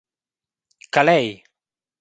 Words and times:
Calei! 0.93 1.27